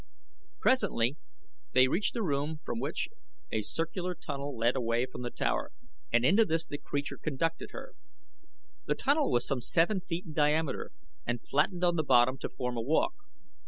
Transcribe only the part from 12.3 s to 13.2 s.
to form a walk.